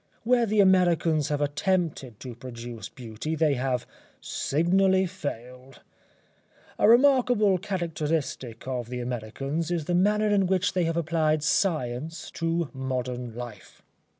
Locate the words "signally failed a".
4.19-6.89